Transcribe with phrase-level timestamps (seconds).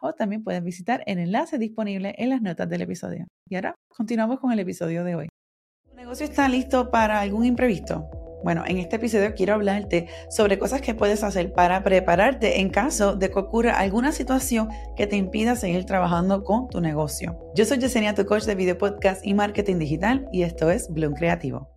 [0.00, 3.26] o también puedes visitar el enlace disponible en las notas del episodio.
[3.48, 5.28] Y ahora continuamos con el episodio de hoy.
[5.88, 8.08] ¿Tu negocio está listo para algún imprevisto?
[8.44, 13.16] Bueno, en este episodio quiero hablarte sobre cosas que puedes hacer para prepararte en caso
[13.16, 17.38] de que ocurra alguna situación que te impida seguir trabajando con tu negocio.
[17.54, 21.14] Yo soy Yesenia, tu coach de video podcast y marketing digital y esto es Bloom
[21.14, 21.75] Creativo.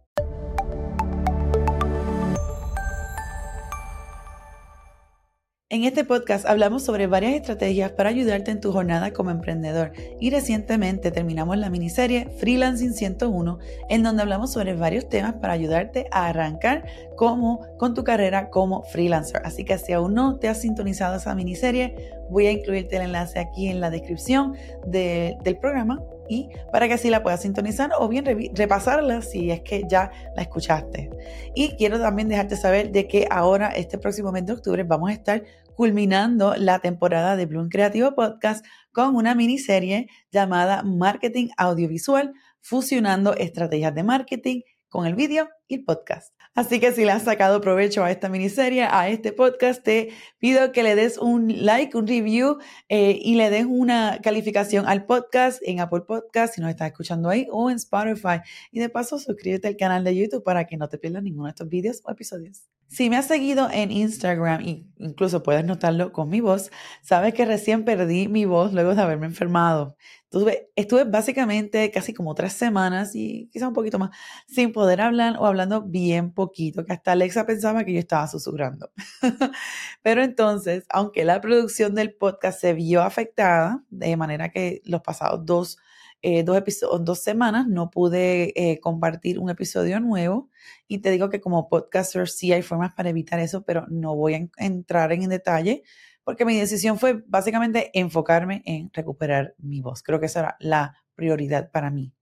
[5.71, 10.31] En este podcast hablamos sobre varias estrategias para ayudarte en tu jornada como emprendedor y
[10.31, 16.25] recientemente terminamos la miniserie Freelancing 101 en donde hablamos sobre varios temas para ayudarte a
[16.25, 19.43] arrancar como, con tu carrera como freelancer.
[19.45, 21.93] Así que si aún no te has sintonizado esa miniserie,
[22.31, 24.55] voy a incluirte el enlace aquí en la descripción
[24.87, 29.83] del programa y para que así la puedas sintonizar o bien repasarla si es que
[29.89, 31.09] ya la escuchaste.
[31.55, 35.13] Y quiero también dejarte saber de que ahora, este próximo mes de octubre, vamos a
[35.13, 35.43] estar
[35.79, 43.95] culminando la temporada de Bloom Creativo Podcast con una miniserie llamada Marketing Audiovisual, fusionando estrategias
[43.95, 46.33] de marketing con el vídeo y el podcast.
[46.53, 50.73] Así que si le has sacado provecho a esta miniserie, a este podcast, te pido
[50.73, 52.57] que le des un like, un review
[52.89, 57.29] eh, y le des una calificación al podcast en Apple Podcast si nos estás escuchando
[57.29, 58.41] ahí o en Spotify.
[58.73, 61.51] Y de paso, suscríbete al canal de YouTube para que no te pierdas ninguno de
[61.51, 62.67] estos vídeos o episodios.
[62.89, 66.71] Si me has seguido en Instagram, e incluso puedes notarlo con mi voz,
[67.03, 69.95] sabes que recién perdí mi voz luego de haberme enfermado.
[70.23, 74.09] Estuve, estuve básicamente casi como tres semanas y quizá un poquito más
[74.47, 78.91] sin poder hablar o hablando bien poquito, que hasta Alexa pensaba que yo estaba susurrando.
[80.01, 85.45] Pero entonces, aunque la producción del podcast se vio afectada, de manera que los pasados
[85.45, 85.77] dos,
[86.21, 86.61] eh, dos,
[87.01, 90.49] dos semanas no pude eh, compartir un episodio nuevo,
[90.87, 94.33] y te digo que como podcaster sí hay formas para evitar eso, pero no voy
[94.35, 95.83] a entrar en detalle
[96.29, 100.03] porque mi decisión fue básicamente enfocarme en recuperar mi voz.
[100.03, 102.13] Creo que esa era la prioridad para mí.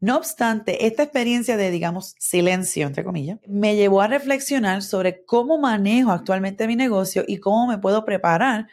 [0.00, 5.56] No obstante, esta experiencia de, digamos, silencio, entre comillas, me llevó a reflexionar sobre cómo
[5.56, 8.68] manejo actualmente mi negocio y cómo me puedo preparar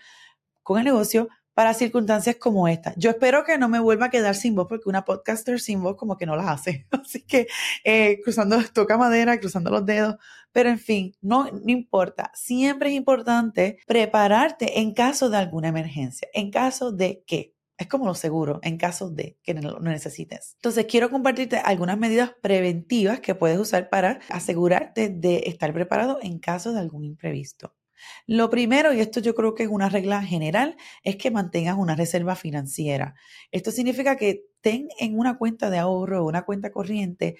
[0.61, 2.93] con el negocio para circunstancias como esta.
[2.97, 5.95] Yo espero que no me vuelva a quedar sin voz porque una podcaster sin voz
[5.95, 6.87] como que no las hace.
[6.91, 7.47] Así que
[7.83, 10.15] eh, cruzando, toca madera, cruzando los dedos.
[10.51, 12.31] Pero en fin, no, no importa.
[12.35, 16.27] Siempre es importante prepararte en caso de alguna emergencia.
[16.33, 20.53] En caso de que es como lo seguro en caso de que no necesites.
[20.55, 26.39] Entonces, quiero compartirte algunas medidas preventivas que puedes usar para asegurarte de estar preparado en
[26.39, 27.73] caso de algún imprevisto.
[28.27, 31.95] Lo primero, y esto yo creo que es una regla general, es que mantengas una
[31.95, 33.15] reserva financiera.
[33.51, 37.37] Esto significa que ten en una cuenta de ahorro o una cuenta corriente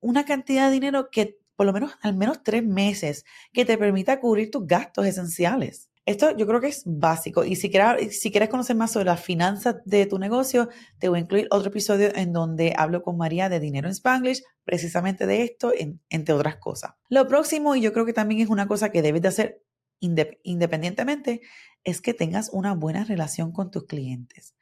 [0.00, 4.18] una cantidad de dinero que por lo menos al menos tres meses que te permita
[4.18, 5.90] cubrir tus gastos esenciales.
[6.06, 9.22] Esto yo creo que es básico y si quieres, si quieres conocer más sobre las
[9.22, 13.50] finanzas de tu negocio, te voy a incluir otro episodio en donde hablo con María
[13.50, 15.72] de Dinero en Spanglish, precisamente de esto,
[16.08, 16.92] entre otras cosas.
[17.10, 19.62] Lo próximo, y yo creo que también es una cosa que debes de hacer
[20.00, 21.42] independientemente,
[21.84, 24.54] es que tengas una buena relación con tus clientes.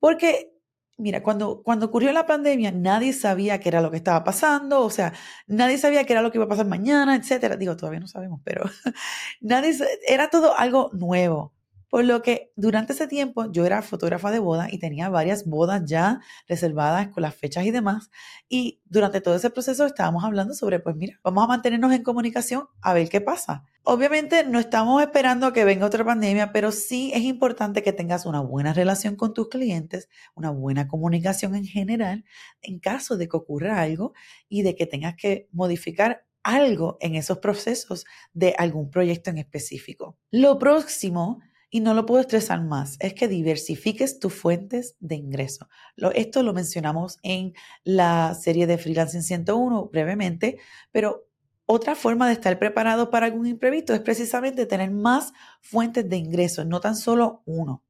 [0.00, 0.52] Porque,
[0.96, 4.90] mira, cuando, cuando ocurrió la pandemia, nadie sabía qué era lo que estaba pasando, o
[4.90, 5.12] sea,
[5.46, 7.56] nadie sabía qué era lo que iba a pasar mañana, etcétera.
[7.56, 8.64] Digo, todavía no sabemos, pero
[9.40, 9.74] nadie,
[10.06, 11.54] era todo algo nuevo.
[11.88, 15.82] Por lo que durante ese tiempo yo era fotógrafa de boda y tenía varias bodas
[15.86, 18.10] ya reservadas con las fechas y demás.
[18.48, 22.66] Y durante todo ese proceso estábamos hablando sobre, pues mira, vamos a mantenernos en comunicación
[22.82, 23.64] a ver qué pasa.
[23.82, 28.40] Obviamente no estamos esperando que venga otra pandemia, pero sí es importante que tengas una
[28.40, 32.24] buena relación con tus clientes, una buena comunicación en general,
[32.60, 34.12] en caso de que ocurra algo
[34.46, 40.16] y de que tengas que modificar algo en esos procesos de algún proyecto en específico.
[40.30, 45.68] Lo próximo y no lo puedo estresar más, es que diversifiques tus fuentes de ingreso.
[46.14, 47.54] esto lo mencionamos en
[47.84, 50.58] la serie de Freelancing 101 brevemente,
[50.92, 51.28] pero
[51.66, 56.64] otra forma de estar preparado para algún imprevisto es precisamente tener más fuentes de ingreso,
[56.64, 57.84] no tan solo uno.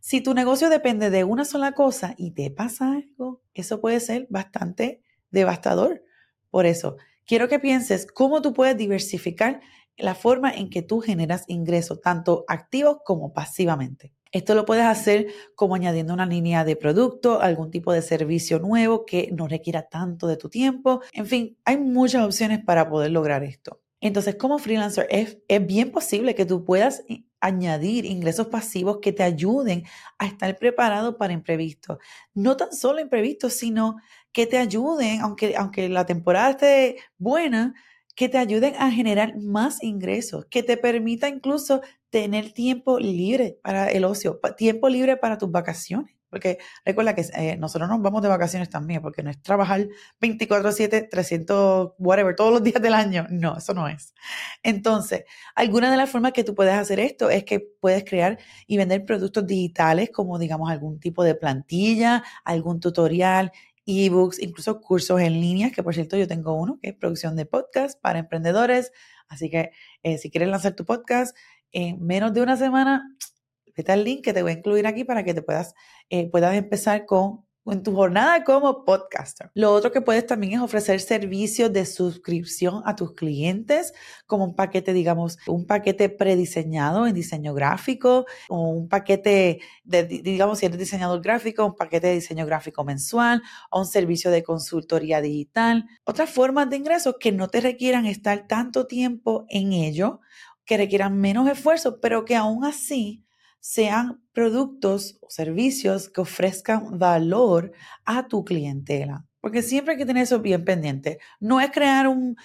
[0.00, 4.26] Si tu negocio depende de una sola cosa y te pasa algo, eso puede ser
[4.28, 6.02] bastante devastador.
[6.50, 9.60] Por eso, quiero que pienses cómo tú puedes diversificar
[9.96, 14.12] la forma en que tú generas ingresos, tanto activos como pasivamente.
[14.32, 19.04] Esto lo puedes hacer como añadiendo una línea de producto, algún tipo de servicio nuevo
[19.04, 21.02] que no requiera tanto de tu tiempo.
[21.12, 23.82] En fin, hay muchas opciones para poder lograr esto.
[24.00, 27.04] Entonces, como freelancer, es, es bien posible que tú puedas
[27.40, 29.84] añadir ingresos pasivos que te ayuden
[30.18, 31.98] a estar preparado para imprevistos.
[32.32, 33.98] No tan solo imprevistos, sino
[34.32, 37.74] que te ayuden, aunque, aunque la temporada esté buena,
[38.14, 41.80] que te ayuden a generar más ingresos, que te permita incluso
[42.10, 46.14] tener tiempo libre para el ocio, tiempo libre para tus vacaciones.
[46.32, 46.56] Porque
[46.86, 49.86] recuerda que eh, nosotros nos vamos de vacaciones también, porque no es trabajar
[50.18, 53.26] 24/7, 300, whatever, todos los días del año.
[53.28, 54.14] No, eso no es.
[54.62, 55.24] Entonces,
[55.54, 59.04] alguna de las formas que tú puedes hacer esto es que puedes crear y vender
[59.04, 63.52] productos digitales como, digamos, algún tipo de plantilla, algún tutorial,
[63.86, 67.46] ebooks, incluso cursos en línea, que por cierto yo tengo uno, que es producción de
[67.46, 68.92] podcast para emprendedores.
[69.28, 69.70] Así que
[70.02, 71.36] eh, si quieres lanzar tu podcast
[71.72, 73.02] en menos de una semana,
[73.74, 75.74] Vete al link que te voy a incluir aquí para que te puedas,
[76.10, 79.50] eh, puedas empezar con en tu jornada como podcaster.
[79.54, 83.92] Lo otro que puedes también es ofrecer servicios de suscripción a tus clientes,
[84.26, 90.58] como un paquete, digamos, un paquete prediseñado en diseño gráfico o un paquete de, digamos,
[90.58, 95.20] si eres diseñador gráfico, un paquete de diseño gráfico mensual o un servicio de consultoría
[95.20, 95.86] digital.
[96.04, 100.20] Otras formas de ingresos que no te requieran estar tanto tiempo en ello,
[100.64, 103.24] que requieran menos esfuerzo, pero que aún así
[103.62, 107.72] sean productos o servicios que ofrezcan valor
[108.04, 109.24] a tu clientela.
[109.40, 111.18] Porque siempre hay que tener eso bien pendiente.
[111.38, 112.36] No es crear un,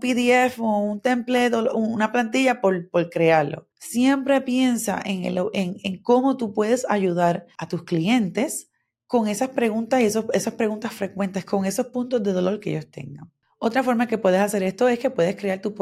[0.00, 3.68] PDF o un template o una plantilla por, crearlo.
[3.80, 8.70] Siempre piensa en, en, cómo tú puedes ayudar a tus clientes
[9.08, 13.32] con esas preguntas y esas preguntas frecuentes, con esos puntos de dolor que ellos tengan.
[13.62, 15.74] Otra forma que puedes hacer esto es que puedes crear tu,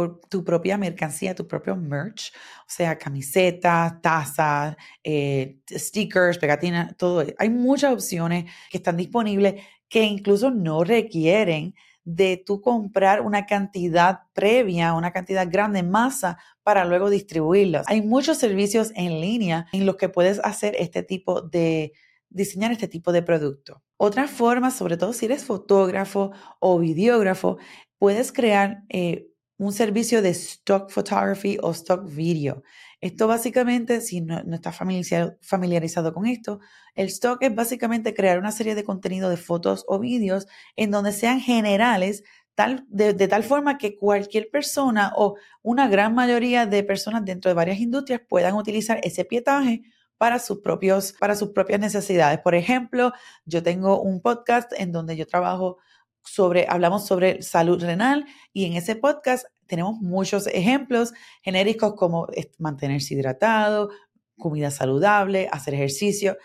[0.44, 2.32] propia mercancía, tu propio merch,
[2.62, 7.25] o sea, camisetas, tazas, eh, stickers, pegatinas, todo.
[7.38, 14.22] Hay muchas opciones que están disponibles que incluso no requieren de tú comprar una cantidad
[14.32, 17.86] previa, una cantidad grande, masa, para luego distribuirlos.
[17.86, 21.92] Hay muchos servicios en línea en los que puedes hacer este tipo de,
[22.28, 23.82] diseñar este tipo de producto.
[24.00, 26.31] Otra forma, sobre todo si eres fotógrafo
[26.61, 27.59] o videógrafo,
[27.99, 32.62] puedes crear eh, un servicio de stock photography o stock video.
[33.00, 36.61] Esto básicamente, si no, estás familiarizado, con esto,
[36.95, 40.47] el stock es básicamente crear una serie de contenido de fotos o vídeos
[40.77, 42.23] en donde sean generales
[42.55, 47.49] Tal, de, de, tal forma que cualquier persona o una gran mayoría de personas dentro
[47.49, 49.83] de varias industrias puedan utilizar ese pietaje
[50.19, 52.41] para sus, propios, para sus propias necesidades.
[52.41, 53.12] Por ejemplo,
[53.44, 55.79] yo tengo un podcast en donde yo trabajo
[56.23, 61.12] sobre, hablamos sobre salud renal y en ese podcast tenemos muchos ejemplos
[61.43, 62.26] genéricos como
[62.59, 63.91] mantenerse hidratado,
[64.38, 66.37] comida saludable, hacer ejercicio.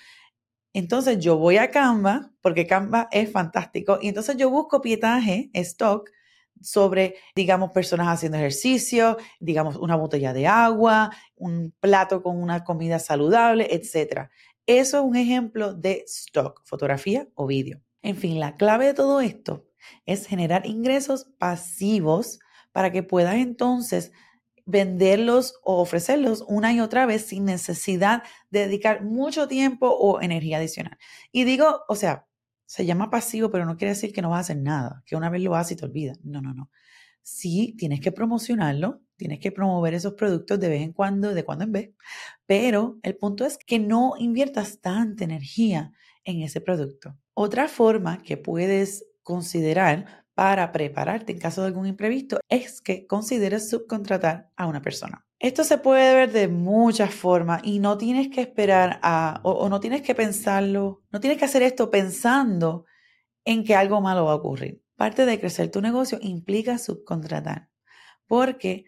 [0.74, 6.10] Entonces yo voy a Canva, porque Canva es fantástico, y entonces yo busco pietaje, stock,
[6.64, 13.00] sobre, digamos, personas haciendo ejercicio, digamos, una botella de agua, un plato con una comida
[13.00, 14.30] saludable, etc.
[14.66, 17.82] Eso es un ejemplo de stock, fotografía o vídeo.
[18.02, 19.66] En fin, la clave de todo esto
[20.06, 22.40] es generar ingresos pasivos
[22.72, 24.12] para que puedas entonces
[24.66, 30.58] venderlos o ofrecerlos una y otra vez sin necesidad de dedicar mucho tiempo o energía
[30.58, 30.98] adicional.
[31.32, 32.28] Y digo, o sea,
[32.74, 35.30] se llama pasivo, pero no quiere decir que no vas a hacer nada, que una
[35.30, 36.18] vez lo haces y te olvidas.
[36.24, 36.72] No, no, no.
[37.22, 41.66] Sí, tienes que promocionarlo, tienes que promover esos productos de vez en cuando, de cuando
[41.66, 41.92] en vez,
[42.48, 45.92] pero el punto es que no inviertas tanta energía
[46.24, 47.16] en ese producto.
[47.36, 53.70] Otra forma que puedes considerar para prepararte en caso de algún imprevisto es que consideres
[53.70, 55.28] subcontratar a una persona.
[55.44, 59.82] Esto se puede ver de muchas formas y no tienes que esperar a, o, no
[59.82, 62.86] tienes que pensarlo, no tienes que hacer esto pensando
[63.44, 64.82] en que algo malo va a ocurrir.
[64.96, 67.70] Parte de crecer tu negocio implica subcontratar,
[68.26, 68.86] porque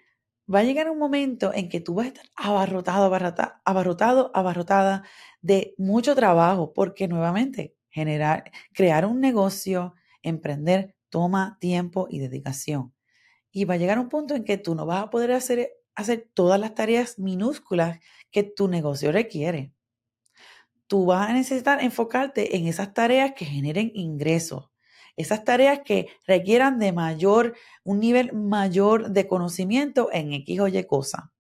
[0.48, 5.04] va a llegar un momento en que tú vas a estar abarrotado, abarrotado, abarrotado, abarrotada
[5.42, 12.94] de mucho trabajo, porque nuevamente generar, crear un negocio, emprender, toma tiempo y dedicación.
[13.52, 16.30] Y va a llegar un punto en que tú no vas a poder hacer hacer
[16.34, 18.00] todas las tareas minúsculas
[18.32, 19.74] que tu negocio requiere.
[20.88, 24.70] Tú vas a necesitar enfocarte en esas tareas que generen ingresos,
[25.16, 30.84] esas tareas que requieran de mayor, un nivel mayor de conocimiento en X o Y
[30.86, 31.32] cosa.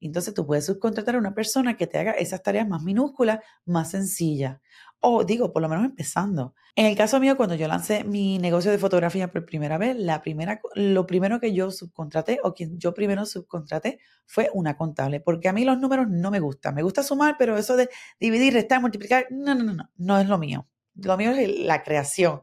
[0.00, 3.90] Entonces tú puedes subcontratar a una persona que te haga esas tareas más minúsculas, más
[3.90, 4.60] sencillas.
[5.08, 6.52] O digo, por lo menos empezando.
[6.74, 10.20] En el caso mío, cuando yo lancé mi negocio de fotografía por primera vez, la
[10.20, 15.48] primera, lo primero que yo subcontraté o quien yo primero subcontraté fue una contable, porque
[15.48, 16.74] a mí los números no me gustan.
[16.74, 20.26] Me gusta sumar, pero eso de dividir, restar, multiplicar, no, no, no, no, no es
[20.26, 20.66] lo mío.
[20.96, 22.42] Lo mío es la creación.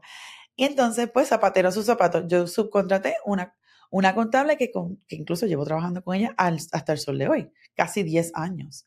[0.56, 3.54] Y entonces, pues, zapatero a sus zapatos, yo subcontraté una,
[3.90, 4.72] una contable que,
[5.06, 8.86] que incluso llevo trabajando con ella hasta el sol de hoy, casi 10 años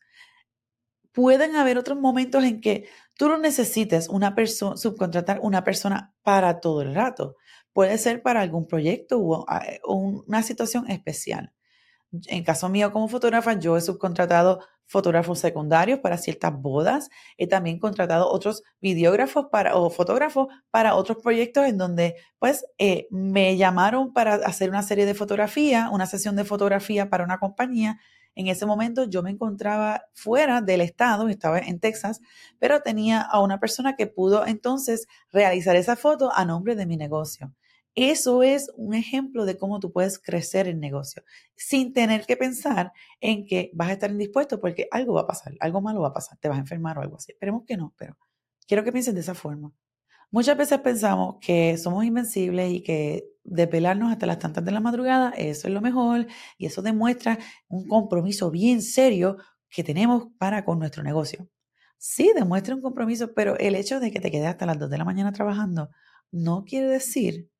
[1.18, 6.60] pueden haber otros momentos en que tú no necesites una persona, subcontratar una persona para
[6.60, 7.36] todo el rato.
[7.72, 11.52] Puede ser para algún proyecto o, ah, una situación especial.
[12.28, 17.10] En caso mío como fotógrafa, yo he subcontratado fotógrafos secundarios para ciertas bodas.
[17.36, 23.08] He también contratado otros videógrafos para, o fotógrafos para otros proyectos en donde pues eh,
[23.10, 27.98] me llamaron para hacer una serie de fotografía, una sesión de fotografía para una compañía
[28.38, 32.20] en ese momento yo me encontraba fuera del estado, estaba en Texas,
[32.60, 36.96] pero tenía a una persona que pudo entonces realizar esa foto a nombre de mi
[36.96, 37.52] negocio.
[37.96, 41.24] Eso es un ejemplo de cómo tú puedes crecer el negocio
[41.56, 45.54] sin tener que pensar en que vas a estar indispuesto porque algo va a pasar,
[45.58, 47.32] algo malo va a pasar, te vas a enfermar o algo así.
[47.32, 48.16] Esperemos que no, pero
[48.68, 49.72] quiero que pienses de esa forma.
[50.30, 55.30] Muchas veces pensamos que somos invencibles y que desvelarnos hasta las tantas de la madrugada,
[55.30, 56.26] eso es lo mejor
[56.58, 59.38] y eso demuestra un compromiso bien serio
[59.70, 61.48] que tenemos para con nuestro negocio.
[61.96, 64.98] Sí, demuestra un compromiso, pero el hecho de que te quedes hasta las 2 de
[64.98, 65.90] la mañana trabajando
[66.30, 67.50] no quiere decir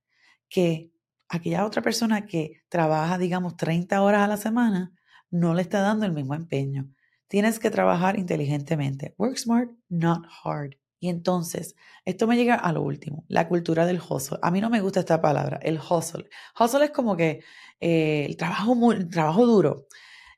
[0.48, 0.92] que
[1.28, 4.92] aquella otra persona que trabaja, digamos, 30 horas a la semana,
[5.30, 6.88] no le está dando el mismo empeño.
[7.28, 9.14] Tienes que trabajar inteligentemente.
[9.18, 10.77] Work smart, not hard.
[11.00, 14.38] Y entonces, esto me llega a lo último, la cultura del hustle.
[14.42, 16.28] A mí no me gusta esta palabra, el hustle.
[16.58, 17.40] Hustle es como que
[17.80, 18.76] eh, el, trabajo,
[19.10, 19.86] trabajo duro.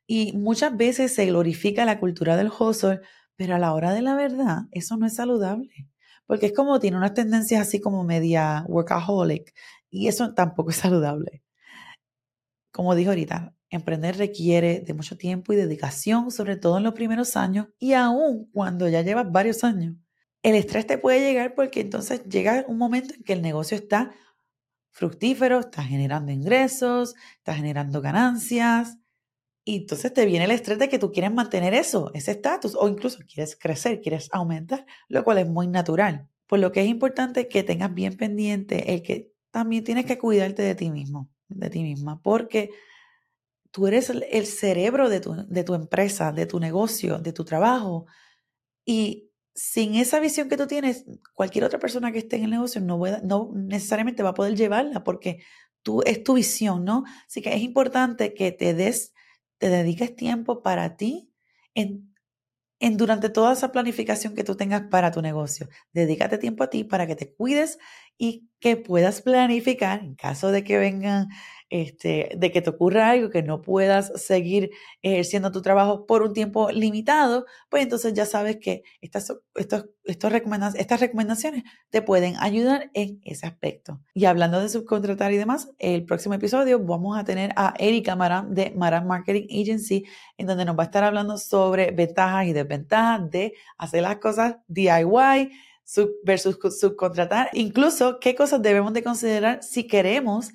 [0.06, 3.00] Y muchas veces se glorifica la cultura del hustle,
[3.36, 5.88] pero a la hora de la verdad, eso no es saludable.
[6.26, 9.54] Porque es como tiene unas tendencias así como media workaholic.
[9.90, 11.42] Y eso tampoco es saludable.
[12.72, 17.36] Como dije ahorita, emprender requiere de mucho tiempo y dedicación, sobre todo en los primeros
[17.36, 19.96] años y aún cuando ya llevas varios años
[20.42, 24.14] el estrés te puede llegar porque entonces llega un momento en que el negocio está
[24.90, 28.99] fructífero, está generando ingresos, está generando ganancias.
[29.64, 32.88] Y entonces te viene el estrés de que tú quieres mantener eso, ese estatus, o
[32.88, 36.28] incluso quieres crecer, quieres aumentar, lo cual es muy natural.
[36.47, 40.62] Por lo que es importante que tengas bien pendiente el que también tienes que cuidarte
[40.62, 42.70] de ti mismo, de ti misma, porque
[43.70, 48.06] tú eres el cerebro de tu, de tu empresa, de tu negocio, de tu trabajo.
[48.85, 49.29] Y
[49.62, 52.98] sin esa visión que tú tienes, cualquier otra persona que esté en el negocio no,
[53.22, 55.42] no necesariamente va a poder llevarla porque
[55.82, 57.04] tú, es tu visión, ¿no?
[57.26, 59.12] Así que es importante que te des,
[59.58, 61.30] te dediques tiempo para ti
[61.74, 62.14] en,
[62.78, 65.68] en durante toda esa planificación que tú tengas para tu negocio.
[65.92, 67.78] Dedícate tiempo a ti para que te cuides
[68.16, 71.28] y que puedas planificar en caso de que vengan
[71.70, 74.70] este, de que te ocurra algo, que no puedas seguir
[75.02, 80.32] ejerciendo tu trabajo por un tiempo limitado, pues entonces ya sabes que estas, estos, estos
[80.74, 84.00] estas recomendaciones te pueden ayudar en ese aspecto.
[84.14, 88.52] Y hablando de subcontratar y demás, el próximo episodio vamos a tener a Erika Maran
[88.52, 90.04] de Maran Marketing Agency,
[90.36, 94.56] en donde nos va a estar hablando sobre ventajas y desventajas de hacer las cosas
[94.66, 95.50] DIY
[96.24, 100.50] versus subcontratar, incluso qué cosas debemos de considerar si queremos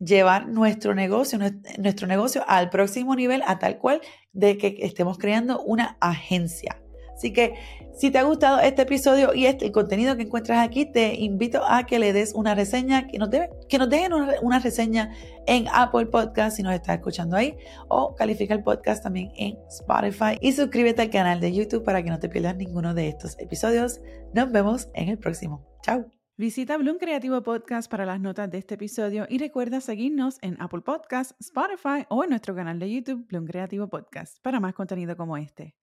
[0.00, 1.38] llevar nuestro negocio,
[1.78, 4.00] nuestro negocio al próximo nivel, a tal cual
[4.32, 6.80] de que estemos creando una agencia.
[7.20, 7.52] Así que
[7.92, 11.62] si te ha gustado este episodio y este, el contenido que encuentras aquí, te invito
[11.66, 13.28] a que le des una reseña, que nos,
[13.68, 15.12] que nos dejen una, reseña
[15.46, 17.54] en Apple Podcast si nos estás escuchando ahí,
[17.88, 22.08] o califica el podcast también en Spotify y suscríbete al canal de YouTube para que
[22.08, 24.00] no te pierdas ninguno de estos episodios.
[24.32, 25.62] Nos vemos en el próximo.
[25.82, 26.19] Chao.
[26.40, 30.80] Visita Bloom Creativo Podcast para las notas de este episodio y recuerda seguirnos en Apple
[30.80, 35.36] Podcast, Spotify o en nuestro canal de YouTube Bloom Creativo Podcast para más contenido como
[35.36, 35.74] este.